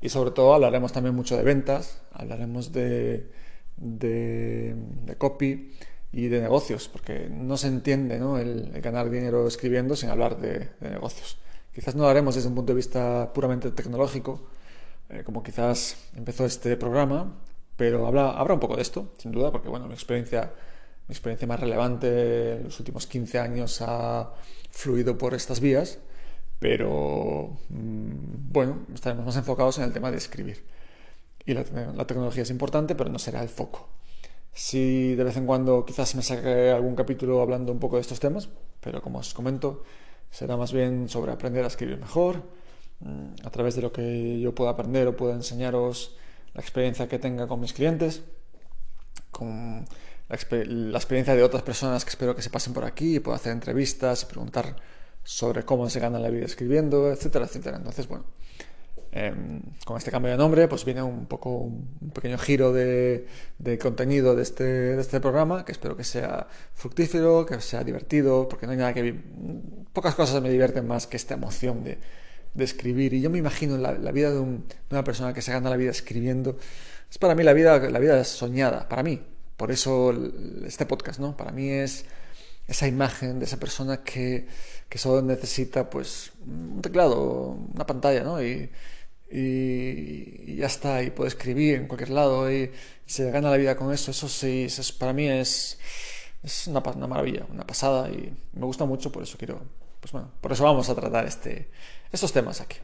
Y 0.00 0.08
sobre 0.08 0.32
todo 0.32 0.54
hablaremos 0.54 0.92
también 0.92 1.14
mucho 1.14 1.36
de 1.36 1.44
ventas, 1.44 2.02
hablaremos 2.12 2.72
de, 2.72 3.30
de, 3.76 4.76
copy 5.16 5.72
y 6.12 6.28
de 6.28 6.40
negocios, 6.40 6.88
porque 6.88 7.28
no 7.30 7.56
se 7.56 7.68
entiende 7.68 8.18
¿no? 8.18 8.38
El, 8.38 8.70
ganar 8.82 9.08
dinero 9.08 9.46
escribiendo 9.46 9.96
sin 9.96 10.10
hablar 10.10 10.40
de, 10.40 10.70
negocios. 10.80 11.38
Quizás 11.74 11.94
no 11.94 12.02
lo 12.02 12.08
haremos 12.08 12.34
desde 12.34 12.48
un 12.48 12.54
punto 12.54 12.72
de 12.72 12.76
vista 12.76 13.32
puramente 13.32 13.70
tecnológico, 13.70 14.42
eh, 15.08 15.22
como 15.24 15.42
quizás 15.42 15.96
empezó 16.14 16.44
este 16.44 16.76
programa, 16.76 17.34
pero 17.76 18.06
habla, 18.06 18.30
habrá 18.30 18.54
un 18.54 18.60
poco 18.60 18.76
de 18.76 18.82
esto, 18.82 19.12
sin 19.18 19.32
duda, 19.32 19.50
porque 19.50 19.68
bueno, 19.68 19.86
mi 19.86 19.94
experiencia, 19.94 20.52
mi 21.08 21.12
experiencia 21.12 21.46
más 21.46 21.60
relevante 21.60 22.56
en 22.56 22.64
los 22.64 22.78
últimos 22.78 23.06
15 23.06 23.38
años 23.38 23.82
ha 23.82 24.32
fluido 24.70 25.18
por 25.18 25.34
estas 25.34 25.60
vías, 25.60 25.98
pero 26.58 27.58
mm, 27.68 28.52
bueno, 28.52 28.86
estaremos 28.94 29.26
más 29.26 29.36
enfocados 29.36 29.78
en 29.78 29.84
el 29.84 29.92
tema 29.92 30.10
de 30.10 30.16
escribir. 30.18 30.64
Y 31.46 31.52
la, 31.52 31.64
tecnología 32.06 32.42
es 32.42 32.50
importante, 32.50 32.94
pero 32.94 33.10
no 33.10 33.18
será 33.18 33.42
el 33.42 33.48
foco. 33.48 33.88
Si 34.52 35.14
de 35.14 35.24
vez 35.24 35.36
en 35.36 35.46
cuando 35.46 35.84
quizás 35.84 36.14
me 36.14 36.22
saque 36.22 36.70
algún 36.70 36.94
capítulo 36.94 37.42
hablando 37.42 37.72
un 37.72 37.80
poco 37.80 37.96
de 37.96 38.02
estos 38.02 38.20
temas, 38.20 38.48
pero 38.80 39.02
como 39.02 39.18
os 39.18 39.34
comento, 39.34 39.82
será 40.30 40.56
más 40.56 40.72
bien 40.72 41.08
sobre 41.08 41.32
aprender 41.32 41.64
a 41.64 41.66
escribir 41.66 41.98
mejor, 41.98 42.42
a 43.42 43.50
través 43.50 43.76
de 43.76 43.82
lo 43.82 43.92
que 43.92 44.40
yo 44.40 44.54
pueda 44.54 44.70
aprender 44.70 45.06
o 45.08 45.16
pueda 45.16 45.34
enseñaros 45.34 46.16
la 46.54 46.60
experiencia 46.60 47.08
que 47.08 47.18
tenga 47.18 47.46
con 47.46 47.60
mis 47.60 47.72
clientes, 47.72 48.22
con 49.30 49.84
la, 50.28 50.96
experiencia 50.96 51.34
de 51.34 51.42
otras 51.42 51.62
personas 51.62 52.04
que 52.04 52.10
espero 52.10 52.34
que 52.34 52.42
se 52.42 52.50
pasen 52.50 52.72
por 52.72 52.84
aquí 52.84 53.16
y 53.16 53.20
pueda 53.20 53.36
hacer 53.36 53.52
entrevistas 53.52 54.22
y 54.22 54.26
preguntar 54.26 54.76
sobre 55.22 55.64
cómo 55.64 55.88
se 55.90 56.00
gana 56.00 56.18
la 56.18 56.30
vida 56.30 56.46
escribiendo, 56.46 57.10
etcétera, 57.10 57.44
etcétera. 57.46 57.76
Entonces, 57.76 58.08
bueno, 58.08 58.24
em, 59.12 59.60
con 59.84 59.96
este 59.98 60.10
cambio 60.10 60.30
de 60.30 60.38
nombre, 60.38 60.68
pues 60.68 60.84
viene 60.84 61.02
un 61.02 61.26
poco 61.26 61.50
un 61.50 62.10
pequeño 62.14 62.38
giro 62.38 62.72
de, 62.72 63.26
contenido 63.80 64.34
de 64.34 64.42
este, 64.42 64.64
de 64.64 65.00
este 65.00 65.20
programa, 65.20 65.64
que 65.64 65.72
espero 65.72 65.96
que 65.96 66.04
sea 66.04 66.46
fructífero, 66.74 67.44
que 67.46 67.60
sea 67.60 67.84
divertido, 67.84 68.48
porque 68.48 68.66
no 68.66 68.72
hay 68.72 68.78
nada 68.78 68.94
que... 68.94 69.14
Pocas 69.92 70.14
cosas 70.14 70.42
me 70.42 70.50
divierten 70.50 70.86
más 70.86 71.06
que 71.06 71.16
esta 71.16 71.34
emoción 71.34 71.84
de, 71.84 71.98
de 72.54 72.64
escribir. 72.64 73.12
Y 73.14 73.20
yo 73.20 73.30
me 73.30 73.38
imagino 73.38 73.76
la, 73.76 73.92
vida 74.12 74.30
de, 74.30 74.38
una 74.38 75.04
persona 75.04 75.34
que 75.34 75.42
se 75.42 75.52
gana 75.52 75.70
la 75.70 75.76
vida 75.76 75.90
escribiendo. 75.90 76.56
Es 77.10 77.18
para 77.18 77.34
mí 77.34 77.42
la 77.42 77.52
vida, 77.52 77.78
la 77.90 77.98
vida 77.98 78.22
soñada, 78.24 78.88
para 78.88 79.02
mí. 79.02 79.20
Por 79.56 79.70
eso 79.70 80.12
este 80.64 80.86
podcast, 80.86 81.20
¿no? 81.20 81.36
Para 81.36 81.52
mí 81.52 81.70
es 81.70 82.06
esa 82.66 82.88
imagen 82.88 83.38
de 83.38 83.44
esa 83.44 83.58
persona 83.58 84.02
que, 84.02 84.46
que 84.88 84.98
solo 84.98 85.22
necesita 85.22 85.90
pues 85.90 86.32
un 86.46 86.80
teclado, 86.80 87.50
una 87.74 87.86
pantalla, 87.86 88.22
¿no? 88.24 88.42
Y, 88.42 88.70
y, 89.30 90.56
ya 90.56 90.66
está, 90.66 91.02
y 91.02 91.10
puede 91.10 91.28
escribir 91.28 91.76
en 91.76 91.88
cualquier 91.88 92.10
lado 92.10 92.50
y, 92.52 92.70
se 93.06 93.30
gana 93.30 93.50
la 93.50 93.56
vida 93.58 93.76
con 93.76 93.92
eso. 93.92 94.10
Eso 94.10 94.28
sí, 94.28 94.66
para 94.98 95.12
mí 95.12 95.28
es, 95.28 95.78
es 96.42 96.66
una, 96.68 96.80
una 96.80 97.06
maravilla, 97.06 97.46
una 97.50 97.66
pasada 97.66 98.10
y 98.10 98.34
me 98.54 98.64
gusta 98.66 98.84
mucho, 98.86 99.12
por 99.12 99.22
eso 99.22 99.36
quiero 99.38 99.60
pues 100.04 100.12
bueno, 100.12 100.32
por 100.38 100.52
eso 100.52 100.64
vamos 100.64 100.86
a 100.90 100.94
tratar 100.94 101.24
este, 101.24 101.70
estos 102.12 102.30
temas 102.30 102.60
aquí. 102.60 102.76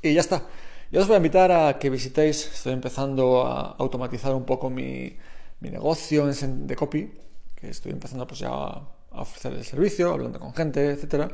Y 0.00 0.14
ya 0.14 0.22
está. 0.22 0.42
Yo 0.90 1.02
os 1.02 1.06
voy 1.06 1.12
a 1.12 1.16
invitar 1.18 1.52
a 1.52 1.78
que 1.78 1.90
visitéis, 1.90 2.46
estoy 2.46 2.72
empezando 2.72 3.42
a 3.42 3.72
automatizar 3.72 4.34
un 4.34 4.46
poco 4.46 4.70
mi, 4.70 5.18
mi 5.60 5.68
negocio 5.68 6.24
de 6.24 6.76
copy, 6.76 7.12
que 7.54 7.68
estoy 7.68 7.92
empezando 7.92 8.26
pues 8.26 8.40
ya 8.40 8.48
a, 8.48 8.88
ofrecer 9.10 9.52
el 9.52 9.66
servicio, 9.66 10.10
hablando 10.10 10.40
con 10.40 10.54
gente, 10.54 10.92
etc. 10.92 11.30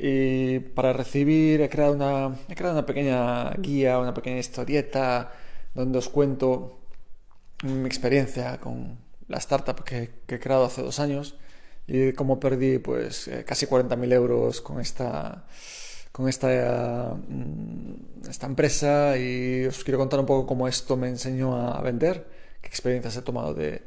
Y 0.00 0.60
para 0.60 0.94
recibir 0.94 1.60
he 1.60 1.68
creado, 1.68 1.92
una, 1.92 2.34
he 2.48 2.54
creado 2.54 2.78
una 2.78 2.86
pequeña 2.86 3.50
guía, 3.58 3.98
una 3.98 4.14
pequeña 4.14 4.38
historieta, 4.38 5.32
donde 5.74 5.98
os 5.98 6.08
cuento 6.08 6.78
mi 7.62 7.84
experiencia 7.84 8.58
con 8.58 8.96
la 9.28 9.36
startup 9.36 9.84
que, 9.84 10.12
que 10.26 10.36
he 10.36 10.40
creado 10.40 10.64
hace 10.64 10.80
dos 10.80 10.98
años 10.98 11.36
y 11.86 12.12
cómo 12.12 12.38
perdí 12.38 12.78
pues 12.78 13.28
eh, 13.28 13.44
casi 13.44 13.66
40.000 13.66 14.12
euros 14.12 14.60
con 14.60 14.80
esta 14.80 15.44
con 16.12 16.28
esta, 16.28 17.16
mm, 17.16 18.28
esta 18.28 18.46
empresa 18.46 19.16
y 19.16 19.64
os 19.64 19.82
quiero 19.82 19.98
contar 19.98 20.20
un 20.20 20.26
poco 20.26 20.46
cómo 20.46 20.68
esto 20.68 20.96
me 20.96 21.08
enseñó 21.08 21.56
a 21.56 21.80
vender, 21.80 22.26
qué 22.60 22.68
experiencias 22.68 23.16
he 23.16 23.22
tomado 23.22 23.54
de, 23.54 23.82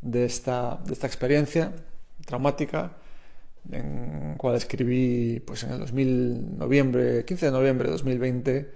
de, 0.00 0.24
esta, 0.24 0.80
de 0.86 0.92
esta 0.92 1.08
experiencia 1.08 1.72
traumática, 2.24 2.96
en 3.70 4.36
cual 4.36 4.56
escribí 4.56 5.40
pues 5.40 5.64
en 5.64 5.72
el 5.72 5.80
2000, 5.80 6.58
noviembre, 6.58 7.24
15 7.24 7.46
de 7.46 7.52
noviembre 7.52 7.86
de 7.88 7.92
2020, 7.92 8.70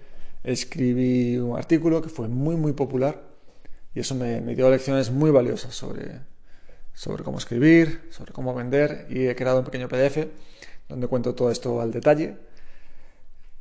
escribí 0.44 1.36
un 1.38 1.56
artículo 1.56 2.02
que 2.02 2.08
fue 2.08 2.28
muy 2.28 2.56
muy 2.56 2.72
popular 2.72 3.22
y 3.94 4.00
eso 4.00 4.14
me, 4.14 4.40
me 4.40 4.54
dio 4.54 4.70
lecciones 4.70 5.10
muy 5.10 5.30
valiosas 5.30 5.74
sobre, 5.74 6.20
sobre 6.98 7.22
cómo 7.22 7.38
escribir, 7.38 8.08
sobre 8.10 8.32
cómo 8.32 8.52
vender 8.56 9.06
y 9.08 9.28
he 9.28 9.36
creado 9.36 9.60
un 9.60 9.64
pequeño 9.64 9.88
PDF 9.88 10.26
donde 10.88 11.06
cuento 11.06 11.32
todo 11.32 11.52
esto 11.52 11.80
al 11.80 11.92
detalle. 11.92 12.36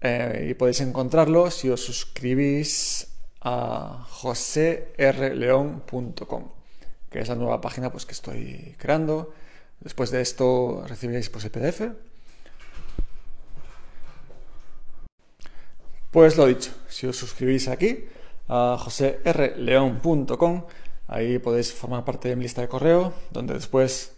Eh, 0.01 0.47
y 0.49 0.55
podéis 0.55 0.81
encontrarlo 0.81 1.51
si 1.51 1.69
os 1.69 1.81
suscribís 1.81 3.09
a 3.41 4.07
joserleon.com, 4.09 6.49
que 7.11 7.19
es 7.19 7.29
la 7.29 7.35
nueva 7.35 7.61
página 7.61 7.91
pues, 7.91 8.07
que 8.07 8.13
estoy 8.13 8.73
creando. 8.79 9.31
Después 9.81 10.09
de 10.09 10.21
esto 10.21 10.83
recibiréis 10.87 11.29
pues, 11.29 11.45
el 11.45 11.51
PDF. 11.51 11.91
Pues 16.09 16.37
lo 16.37 16.47
dicho, 16.47 16.71
si 16.89 17.05
os 17.05 17.15
suscribís 17.15 17.67
aquí 17.67 18.05
a 18.47 18.77
joserleon.com 18.79 20.63
Ahí 21.07 21.39
podéis 21.39 21.71
formar 21.71 22.03
parte 22.03 22.27
de 22.29 22.35
mi 22.35 22.43
lista 22.43 22.61
de 22.61 22.67
correo, 22.67 23.13
donde 23.31 23.53
después 23.53 24.13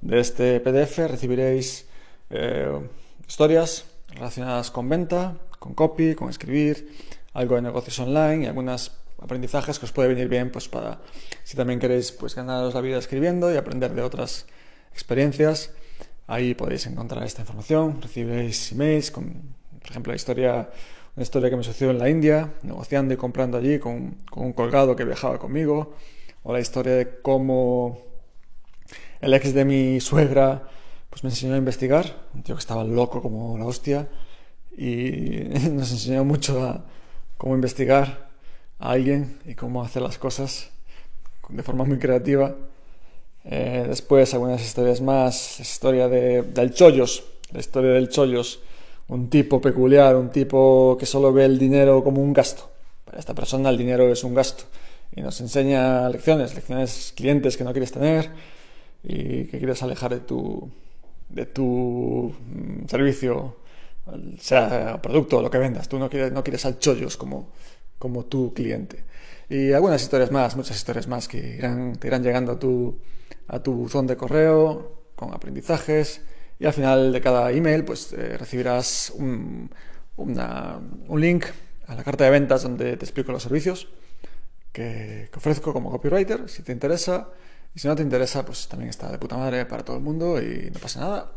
de 0.00 0.20
este 0.20 0.60
PDF 0.60 0.98
recibiréis 1.08 1.86
eh, 2.30 2.78
historias 3.26 3.84
relacionadas 4.08 4.70
con 4.70 4.88
venta, 4.88 5.36
con 5.58 5.74
copy, 5.74 6.14
con 6.14 6.30
escribir, 6.30 6.94
algo 7.32 7.56
de 7.56 7.62
negocios 7.62 7.98
online 7.98 8.44
y 8.44 8.46
algunos 8.46 8.92
aprendizajes 9.20 9.78
que 9.78 9.86
os 9.86 9.92
puede 9.92 10.08
venir 10.08 10.28
bien 10.28 10.50
pues 10.50 10.68
para 10.68 11.00
si 11.42 11.56
también 11.56 11.80
queréis 11.80 12.12
pues 12.12 12.34
ganaros 12.34 12.74
la 12.74 12.80
vida 12.80 12.98
escribiendo 12.98 13.52
y 13.52 13.56
aprender 13.56 13.92
de 13.94 14.02
otras 14.02 14.46
experiencias. 14.92 15.72
Ahí 16.26 16.54
podéis 16.54 16.86
encontrar 16.86 17.24
esta 17.24 17.40
información, 17.40 18.00
recibiréis 18.02 18.72
emails 18.72 19.10
con, 19.10 19.54
por 19.80 19.90
ejemplo, 19.90 20.12
la 20.12 20.16
historia, 20.16 20.70
una 21.16 21.22
historia 21.22 21.50
que 21.50 21.56
me 21.56 21.64
sucedió 21.64 21.90
en 21.90 21.98
la 21.98 22.10
India, 22.10 22.52
negociando 22.62 23.14
y 23.14 23.16
comprando 23.16 23.56
allí 23.56 23.78
con, 23.78 24.18
con 24.30 24.44
un 24.44 24.52
colgado 24.52 24.94
que 24.94 25.04
viajaba 25.04 25.38
conmigo, 25.38 25.94
o 26.48 26.52
la 26.54 26.60
historia 26.60 26.94
de 26.94 27.20
cómo 27.20 27.98
el 29.20 29.34
ex 29.34 29.52
de 29.52 29.66
mi 29.66 30.00
suegra 30.00 30.62
pues 31.10 31.22
me 31.22 31.28
enseñó 31.28 31.52
a 31.52 31.58
investigar, 31.58 32.16
un 32.32 32.42
tío 32.42 32.54
que 32.54 32.60
estaba 32.60 32.84
loco 32.84 33.20
como 33.20 33.58
la 33.58 33.66
hostia 33.66 34.08
y 34.74 35.42
nos 35.72 35.92
enseñó 35.92 36.24
mucho 36.24 36.64
a 36.64 36.86
cómo 37.36 37.54
investigar 37.54 38.30
a 38.78 38.92
alguien 38.92 39.38
y 39.44 39.56
cómo 39.56 39.82
hacer 39.82 40.00
las 40.00 40.16
cosas 40.16 40.70
de 41.50 41.62
forma 41.62 41.84
muy 41.84 41.98
creativa. 41.98 42.54
Eh, 43.44 43.84
después 43.86 44.32
algunas 44.32 44.62
historias 44.62 45.02
más, 45.02 45.60
historia 45.60 46.08
de, 46.08 46.40
del 46.44 46.72
Chollos, 46.72 47.24
la 47.52 47.60
historia 47.60 47.90
del 47.90 48.08
Chollos, 48.08 48.60
un 49.08 49.28
tipo 49.28 49.60
peculiar, 49.60 50.16
un 50.16 50.30
tipo 50.30 50.96
que 50.98 51.04
solo 51.04 51.30
ve 51.30 51.44
el 51.44 51.58
dinero 51.58 52.02
como 52.02 52.22
un 52.22 52.32
gasto. 52.32 52.70
Para 53.04 53.18
esta 53.18 53.34
persona 53.34 53.68
el 53.68 53.76
dinero 53.76 54.10
es 54.10 54.24
un 54.24 54.32
gasto 54.34 54.64
y 55.14 55.20
nos 55.20 55.40
enseña 55.40 56.08
lecciones, 56.08 56.54
lecciones 56.54 57.12
clientes 57.16 57.56
que 57.56 57.64
no 57.64 57.72
quieres 57.72 57.92
tener 57.92 58.30
y 59.02 59.44
que 59.44 59.58
quieres 59.58 59.82
alejar 59.82 60.14
de 60.14 60.20
tu, 60.20 60.70
de 61.28 61.46
tu 61.46 62.34
mm, 62.38 62.86
servicio, 62.86 63.56
sea 64.38 65.00
producto 65.02 65.38
o 65.38 65.42
lo 65.42 65.50
que 65.50 65.58
vendas. 65.58 65.88
Tú 65.88 65.98
no 65.98 66.08
quieres, 66.08 66.32
no 66.32 66.42
quieres 66.42 66.64
al 66.66 66.78
chollos 66.78 67.16
como, 67.16 67.52
como 67.98 68.24
tu 68.24 68.52
cliente. 68.54 69.04
Y 69.48 69.72
algunas 69.72 70.02
historias 70.02 70.30
más, 70.30 70.56
muchas 70.56 70.76
historias 70.76 71.08
más 71.08 71.26
que 71.28 71.56
irán, 71.56 71.96
te 71.96 72.08
irán 72.08 72.22
llegando 72.22 72.52
a 72.52 72.58
tu, 72.58 72.98
a 73.48 73.62
tu 73.62 73.72
buzón 73.72 74.06
de 74.06 74.16
correo 74.16 75.10
con 75.14 75.32
aprendizajes 75.34 76.20
y 76.60 76.66
al 76.66 76.72
final 76.72 77.12
de 77.12 77.20
cada 77.20 77.50
email 77.50 77.84
pues 77.84 78.12
eh, 78.12 78.36
recibirás 78.36 79.12
un, 79.16 79.70
un 80.16 81.20
link 81.20 81.46
a 81.86 81.94
la 81.94 82.04
carta 82.04 82.24
de 82.24 82.30
ventas 82.30 82.62
donde 82.62 82.96
te 82.96 83.04
explico 83.04 83.32
los 83.32 83.42
servicios 83.42 83.88
que, 84.72 85.30
ofrezco 85.34 85.72
como 85.72 85.90
copywriter, 85.90 86.48
si 86.48 86.62
te 86.62 86.72
interesa. 86.72 87.28
Y 87.74 87.80
si 87.80 87.88
no 87.88 87.94
te 87.94 88.02
interesa, 88.02 88.44
pues 88.44 88.66
también 88.68 88.90
está 88.90 89.10
de 89.10 89.18
puta 89.18 89.36
madre 89.36 89.66
para 89.66 89.84
todo 89.84 89.96
el 89.96 90.02
mundo 90.02 90.40
y 90.42 90.70
no 90.72 90.80
pasa 90.80 91.00
nada. 91.00 91.32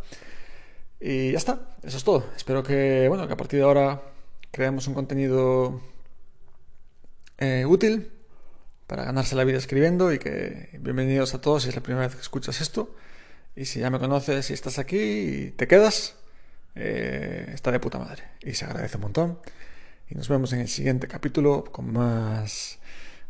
Y 1.00 1.32
ya 1.32 1.38
está, 1.38 1.70
eso 1.84 1.98
es 1.98 2.04
todo. 2.04 2.26
Espero 2.36 2.64
que, 2.64 3.08
bueno, 3.08 3.28
que 3.28 3.34
a 3.34 3.38
partir 3.38 3.60
de 3.60 3.66
ahora 3.66 4.02
creemos 4.52 4.88
un 4.88 4.94
contenido 4.94 5.82
eh, 7.38 7.66
útil 7.66 8.12
para 8.88 9.06
ganarse 9.06 9.36
la 9.36 9.44
vida 9.44 9.58
escribiendo 9.58 10.12
y 10.14 10.20
que 10.20 10.78
bienvenidos 10.80 11.34
a 11.34 11.42
todos 11.42 11.64
si 11.64 11.70
es 11.70 11.76
la 11.76 11.82
primera 11.82 12.08
vez 12.08 12.16
que 12.16 12.22
escuchas 12.22 12.62
esto. 12.62 12.96
Y 13.56 13.66
si 13.66 13.80
ya 13.80 13.90
me 13.90 14.00
conoces 14.00 14.50
y 14.50 14.54
estás 14.54 14.80
aquí 14.80 14.98
y 14.98 15.52
te 15.52 15.68
quedas, 15.68 16.16
eh, 16.76 17.52
está 17.54 17.72
de 17.72 17.80
puta 17.80 18.00
madre 18.00 18.24
y 18.42 18.54
se 18.54 18.66
agradece 18.66 18.98
un 18.98 19.04
montón. 19.04 19.40
Y 20.10 20.16
nos 20.16 20.30
vemos 20.30 20.54
en 20.54 20.60
el 20.60 20.68
siguiente 20.68 21.08
capítulo 21.08 21.64
con 21.64 21.92
más, 21.92 22.80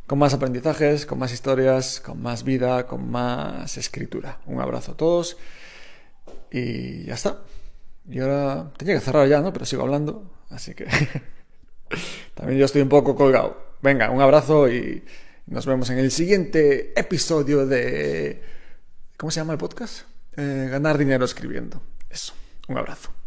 con 0.08 0.20
más 0.20 0.34
aprendizajes, 0.34 1.05
con 1.05 1.20
más 1.20 1.31
historias, 1.31 2.00
con 2.00 2.22
más 2.22 2.43
vida, 2.43 2.88
con 2.88 3.10
más 3.10 3.77
escritura. 3.77 4.39
Un 4.46 4.60
abrazo 4.60 4.93
a 4.93 4.98
todos 4.98 5.38
y 6.51 7.05
ya 7.05 7.13
está. 7.13 7.39
Y 8.10 8.20
ahora 8.20 8.72
tenía 8.77 8.96
que 8.96 9.01
cerrar 9.01 9.27
ya, 9.27 9.41
¿no? 9.41 9.53
Pero 9.53 9.65
sigo 9.65 9.84
hablando, 9.84 10.29
así 10.50 10.74
que 10.74 10.86
también 12.36 12.60
yo 12.60 12.65
estoy 12.65 12.81
un 12.81 12.89
poco 12.89 13.15
colgado. 13.15 13.75
Venga, 13.81 14.10
un 14.12 14.22
abrazo 14.22 14.70
y 14.70 15.03
nos 15.48 15.65
vemos 15.65 15.89
en 15.89 16.00
el 16.00 16.12
siguiente 16.12 17.00
episodio 17.00 17.65
de... 17.65 18.41
¿Cómo 19.17 19.31
se 19.31 19.39
llama 19.39 19.53
el 19.53 19.60
podcast? 19.60 20.03
Eh, 20.36 20.67
ganar 20.70 20.98
dinero 20.98 21.25
escribiendo. 21.25 21.81
Eso. 22.10 22.34
Un 22.67 22.77
abrazo. 22.77 23.20